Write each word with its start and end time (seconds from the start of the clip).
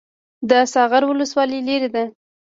د 0.49 0.51
ساغر 0.73 1.01
ولسوالۍ 1.07 1.59
لیرې 1.67 1.89
ده 1.95 2.03